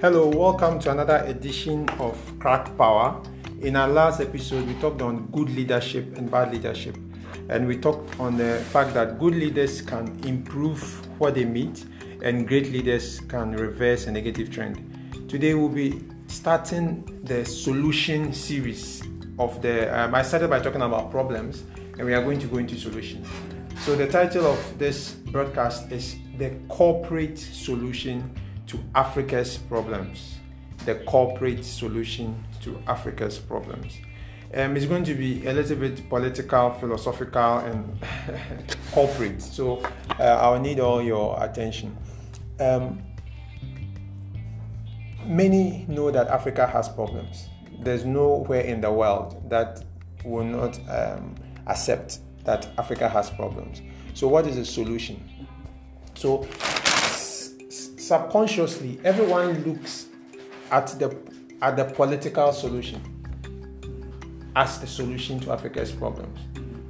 [0.00, 3.22] Hello, welcome to another edition of Crack Power.
[3.60, 6.96] In our last episode, we talked on good leadership and bad leadership,
[7.50, 10.80] and we talked on the fact that good leaders can improve
[11.20, 11.84] what they meet,
[12.22, 15.28] and great leaders can reverse a negative trend.
[15.28, 19.02] Today, we'll be starting the solution series
[19.38, 19.94] of the.
[19.94, 21.64] Um, I started by talking about problems,
[21.98, 23.28] and we are going to go into solutions.
[23.84, 28.34] So, the title of this broadcast is The Corporate Solution
[28.70, 30.36] to Africa's Problems.
[30.86, 33.98] The Corporate Solution to Africa's Problems.
[34.54, 38.00] Um, it's going to be a little bit political, philosophical, and
[38.92, 39.42] corporate.
[39.42, 39.78] So,
[40.20, 41.96] uh, I'll need all your attention.
[42.60, 43.02] Um,
[45.26, 47.48] many know that Africa has problems.
[47.80, 49.84] There's nowhere in the world that
[50.24, 51.34] will not um,
[51.66, 53.82] accept that Africa has problems.
[54.14, 55.48] So, what is the solution?
[56.14, 56.46] So,
[58.10, 60.06] subconsciously, everyone looks
[60.72, 61.16] at the
[61.62, 63.00] at the political solution
[64.56, 66.40] as the solution to Africa's problems.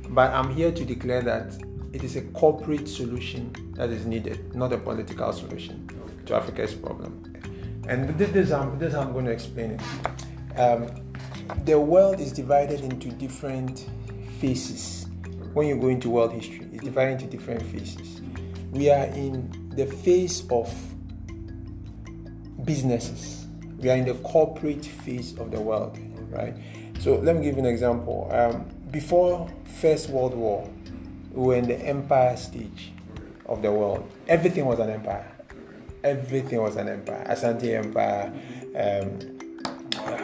[0.08, 4.72] But I'm here to declare that it is a corporate solution that is needed, not
[4.72, 5.86] a political solution
[6.24, 7.12] to Africa's problem.
[7.86, 10.58] And this, this, um, this I'm going to explain it.
[10.58, 10.88] Um,
[11.66, 13.90] the world is divided into different
[14.40, 15.06] phases.
[15.52, 18.22] When you go into world history, it's divided into different phases.
[18.70, 20.72] We are in the phase of
[22.70, 23.46] businesses.
[23.78, 25.98] We are in the corporate phase of the world,
[26.30, 26.54] right?
[27.00, 28.28] So let me give you an example.
[28.30, 30.70] Um, before First World War,
[31.32, 32.92] we were in the empire stage
[33.46, 34.08] of the world.
[34.28, 35.28] Everything was an empire.
[36.04, 37.24] Everything was an empire.
[37.28, 38.32] Asante Empire,
[38.76, 39.08] um,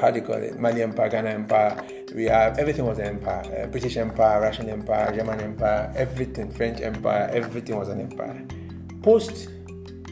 [0.01, 0.61] how do you call it?
[0.61, 1.85] Mali Empire, Ghana Empire.
[2.15, 3.65] We have everything was an empire.
[3.65, 6.49] Uh, British Empire, Russian Empire, German Empire, everything.
[6.53, 8.41] French Empire, everything was an empire.
[9.03, 9.49] Post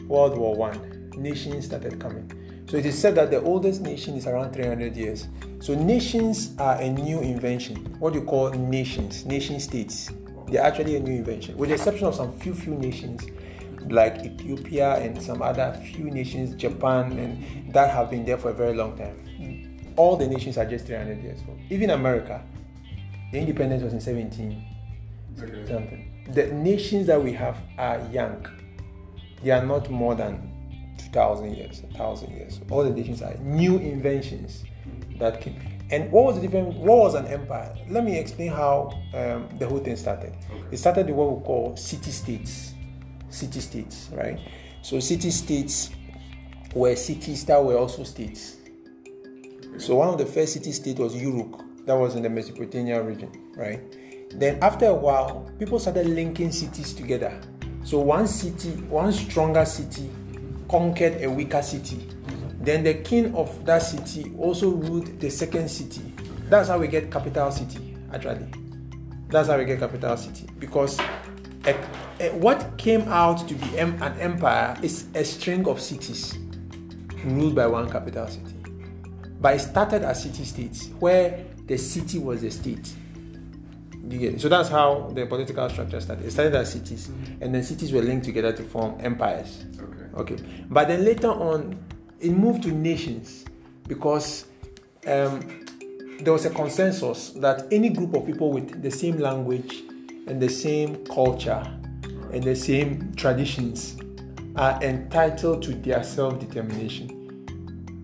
[0.07, 2.31] World War One, nations started coming.
[2.67, 5.27] So it is said that the oldest nation is around 300 years.
[5.59, 7.75] So nations are a new invention.
[7.99, 9.25] What do you call nations?
[9.25, 10.11] Nation states.
[10.47, 13.23] They're actually a new invention, with the exception of some few few nations
[13.89, 18.53] like Ethiopia and some other few nations, Japan, and that have been there for a
[18.53, 19.93] very long time.
[19.95, 21.59] All the nations are just 300 years old.
[21.69, 22.43] Even America,
[23.31, 24.65] the independence was in 17
[25.67, 26.25] something.
[26.31, 28.45] The nations that we have are young.
[29.43, 30.51] They are not more than
[30.97, 32.61] 2,000 years, 1,000 years.
[32.69, 34.63] All the nations are new inventions
[35.19, 35.59] that came.
[35.91, 36.75] And what was the difference?
[36.75, 37.75] What was an empire?
[37.89, 40.33] Let me explain how um, the whole thing started.
[40.71, 42.73] It started with what we call city states.
[43.29, 44.39] City states, right?
[44.81, 45.91] So city states
[46.73, 48.57] were cities that were also states.
[49.77, 53.51] So one of the first city states was Uruk, that was in the Mesopotamia region,
[53.55, 53.81] right?
[54.31, 57.39] Then after a while, people started linking cities together.
[57.83, 60.09] So one city, one stronger city,
[60.69, 62.07] conquered a weaker city.
[62.59, 66.01] Then the king of that city also ruled the second city.
[66.49, 68.47] That's how we get capital city, actually.
[69.29, 70.99] That's how we get capital city because
[71.65, 71.75] a,
[72.19, 76.37] a, what came out to be an empire is a string of cities
[77.23, 78.55] ruled by one capital city.
[79.41, 82.93] But it started as city states where the city was the state.
[84.37, 86.25] So that's how the political structure started.
[86.25, 87.09] It started as cities,
[87.41, 89.65] and then cities were linked together to form empires.
[89.79, 90.04] Okay.
[90.15, 90.37] Okay.
[90.69, 91.77] But then later on,
[92.19, 93.45] it moved to nations
[93.87, 94.45] because
[95.07, 95.65] um,
[96.21, 99.83] there was a consensus that any group of people with the same language
[100.27, 101.63] and the same culture
[102.31, 103.97] and the same traditions
[104.55, 107.11] are entitled to their self determination.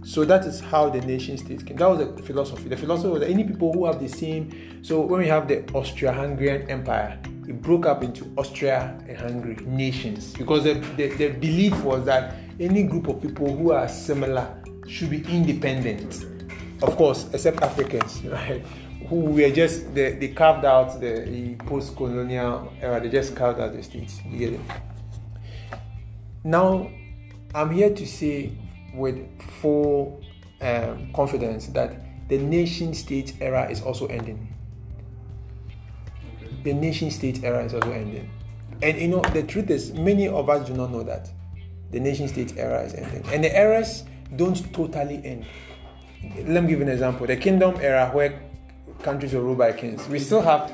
[0.03, 1.77] So that is how the nation state came.
[1.77, 2.67] That was the philosophy.
[2.67, 4.83] The philosophy was that any people who have the same.
[4.83, 7.19] So when we have the Austria-Hungarian Empire,
[7.51, 12.35] it broke up into Austria and Hungary nations because the, the, the belief was that
[12.61, 14.55] any group of people who are similar
[14.87, 16.25] should be independent.
[16.81, 18.65] Of course, except Africans, right?
[19.09, 23.01] Who were just they, they carved out the, post-colonial era.
[23.01, 24.21] They just carved out the states.
[24.25, 24.61] You get it?
[26.45, 26.89] Now,
[27.53, 28.53] I'm here to say
[28.93, 29.17] with
[29.59, 30.23] full
[30.61, 34.47] um, confidence that the nation state era is also ending.
[36.63, 38.29] The nation state era is also ending.
[38.81, 41.29] And you know, the truth is, many of us do not know that
[41.91, 43.23] the nation state era is ending.
[43.31, 44.03] And the eras
[44.35, 45.45] don't totally end.
[46.47, 47.27] Let me give an example.
[47.27, 48.41] The kingdom era, where
[49.03, 50.71] countries were ruled by kings, we still have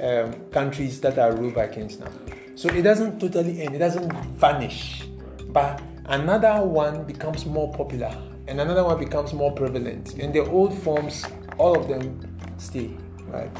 [0.00, 2.10] um, countries that are ruled by kings now.
[2.54, 5.04] So it doesn't totally end, it doesn't vanish.
[5.48, 8.14] But another one becomes more popular
[8.48, 10.14] and another one becomes more prevalent.
[10.14, 11.24] And the old forms,
[11.58, 12.18] all of them
[12.56, 12.96] stay,
[13.28, 13.50] right?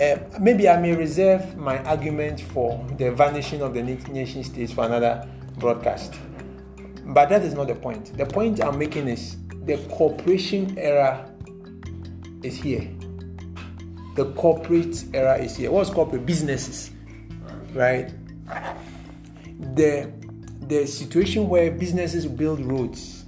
[0.00, 4.84] Uh, maybe I may reserve my argument for the vanishing of the nation states for
[4.84, 6.14] another broadcast.
[7.04, 8.16] But that is not the point.
[8.16, 11.28] The point I'm making is the corporation era
[12.44, 12.88] is here.
[14.14, 15.72] The corporate era is here.
[15.72, 16.24] What's corporate?
[16.24, 16.90] Businesses,
[17.74, 18.12] right?
[19.74, 20.12] The
[20.68, 23.24] the situation where businesses build roads,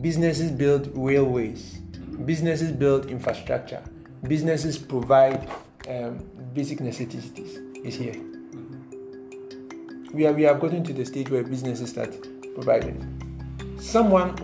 [0.00, 1.78] businesses build railways,
[2.24, 3.82] businesses build infrastructure,
[4.26, 5.48] businesses provide
[5.88, 6.18] um,
[6.54, 8.14] basic necessities is here.
[10.12, 12.14] We, are, we have gotten to the stage where businesses start
[12.54, 13.08] providing.
[13.78, 14.36] Someone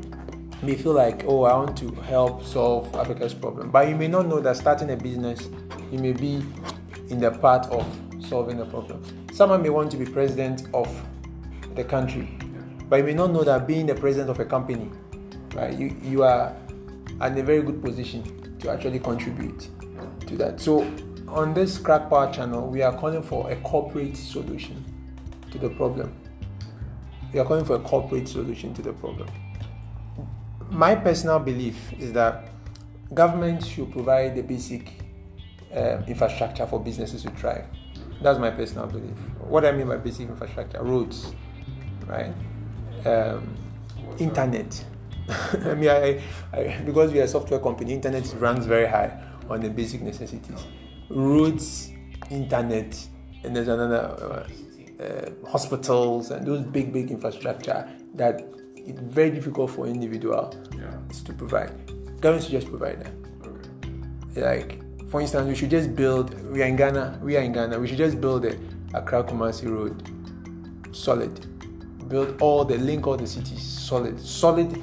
[0.63, 4.27] may feel like, oh, I want to help solve Africa's problem, but you may not
[4.27, 5.49] know that starting a business,
[5.93, 6.43] you may be
[7.11, 7.87] in the part of
[8.21, 9.03] solving the problem.
[9.33, 10.89] Someone may want to be president of
[11.75, 12.39] the country,
[12.89, 14.91] but you may not know that being the president of a company,
[15.55, 16.57] right, you, you are
[17.23, 19.69] in a very good position to actually contribute
[20.27, 20.61] to that.
[20.61, 20.91] So,
[21.33, 24.85] on this Crack Power channel, we are calling for a corporate solution
[25.51, 26.15] to the problem.
[27.33, 29.29] We are calling for a corporate solution to the problem.
[30.71, 32.49] My personal belief is that
[33.15, 34.93] government should provide the basic
[35.75, 37.65] uh, infrastructure for businesses to thrive.
[38.21, 39.17] That's my personal belief.
[39.41, 41.33] What I mean by basic infrastructure, roads,
[42.07, 42.33] right?
[43.05, 43.57] Um,
[44.19, 44.85] internet.
[45.29, 46.23] I mean, I,
[46.53, 50.65] I, because we are a software company, internet ranks very high on the basic necessities.
[51.11, 51.91] Roads,
[52.31, 53.09] internet,
[53.45, 54.47] and there's another
[55.01, 58.43] uh, uh, hospitals and those big, big infrastructure that
[58.77, 60.91] it's very difficult for individual yeah.
[61.25, 61.73] to provide.
[62.21, 63.13] Government should just provide that.
[63.47, 64.43] Okay.
[64.43, 66.35] Like, for instance, we should just build.
[66.51, 67.21] We are in Ghana.
[67.23, 67.79] We are in Ghana.
[67.79, 68.59] We should just build a
[68.95, 70.03] Accra Kumasi road,
[70.95, 71.47] solid.
[72.09, 74.83] Build all the link all the cities, solid, solid.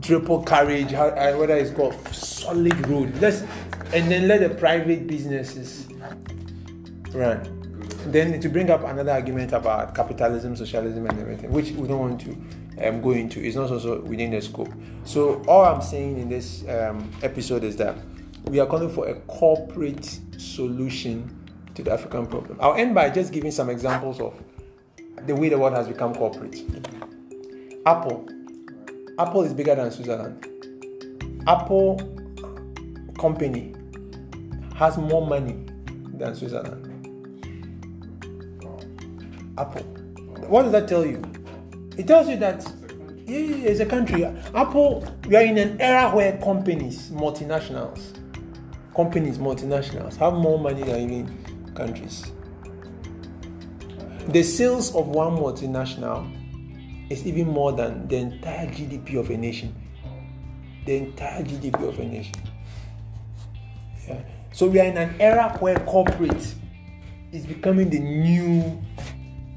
[0.00, 3.14] Triple carriage, how, whether it's called solid road.
[3.20, 3.44] Let's
[3.92, 5.86] and then let the private businesses
[7.12, 7.58] run.
[8.06, 12.20] Then to bring up another argument about capitalism, socialism, and everything, which we don't want
[12.22, 14.72] to um, go into, it's not also within the scope.
[15.04, 17.96] So all I'm saying in this um, episode is that
[18.44, 21.38] we are calling for a corporate solution
[21.74, 22.58] to the African problem.
[22.60, 24.40] I'll end by just giving some examples of
[25.26, 26.56] the way the world has become corporate.
[27.86, 28.28] Apple.
[29.18, 30.48] Apple is bigger than Switzerland.
[31.46, 31.96] Apple
[33.18, 33.74] company
[34.76, 35.56] has more money
[36.14, 36.88] than Switzerland.
[39.58, 39.82] Apple.
[40.48, 41.22] What does that tell you?
[41.96, 42.66] It tells you that
[43.26, 44.24] it's a country.
[44.24, 48.18] Apple, we are in an era where companies, multinationals,
[48.94, 52.30] companies, multinationals have more money than even countries.
[54.28, 56.30] The sales of one multinational
[57.10, 59.74] is even more than the entire GDP of a nation.
[60.86, 62.34] The entire GDP of a nation.
[64.08, 64.22] Yeah.
[64.52, 66.54] So we are in an era where corporate
[67.32, 68.82] is becoming the new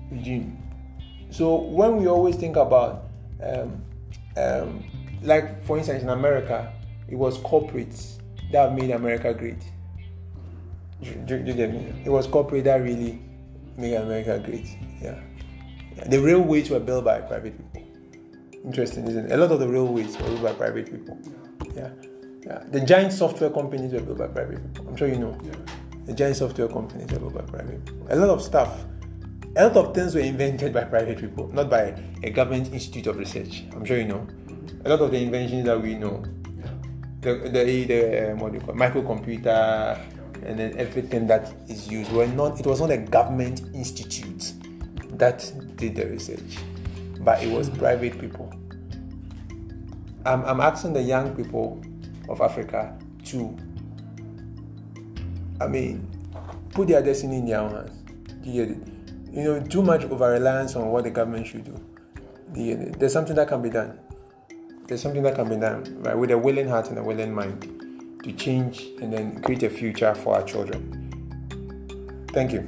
[0.09, 0.57] regime.
[1.29, 3.05] So when we always think about,
[3.43, 3.83] um,
[4.37, 4.83] um,
[5.21, 6.71] like for instance in America,
[7.09, 8.19] it was corporates
[8.51, 9.61] that made America great.
[11.01, 11.93] Do, do, do you get me?
[12.05, 13.21] It was corporate that really
[13.77, 14.67] made America great.
[15.01, 15.19] Yeah.
[16.07, 17.89] The railways were built by private people.
[18.63, 19.31] Interesting, isn't it?
[19.31, 21.19] A lot of the railways were built by private people.
[21.75, 21.89] Yeah.
[22.45, 22.63] Yeah.
[22.69, 24.89] The giant software companies were built by private people.
[24.89, 25.37] I'm sure you know.
[25.43, 25.55] Yeah.
[26.05, 28.07] The giant software companies were built by private people.
[28.09, 28.85] A lot of stuff
[29.57, 33.17] a lot of things were invented by private people, not by a government institute of
[33.17, 33.63] research.
[33.73, 34.27] I'm sure you know.
[34.83, 36.23] A lot of the inventions that we know,
[37.21, 39.99] the the, the um, what do you call it, microcomputer,
[40.43, 42.59] and then everything that is used were not.
[42.59, 44.53] It was not a government institute
[45.17, 46.57] that did the research,
[47.21, 48.53] but it was private people.
[50.25, 51.81] I'm, I'm asking the young people
[52.29, 53.57] of Africa to,
[55.61, 56.07] I mean,
[56.71, 58.03] put their destiny in their own hands.
[58.43, 58.95] You get it?
[59.35, 61.77] you know, too much over reliance on what the government should do.
[62.53, 63.99] The, there's something that can be done.
[64.87, 68.21] There's something that can be done, right, with a willing heart and a willing mind
[68.23, 71.01] to change and then create a future for our children.
[72.31, 72.65] Thank you.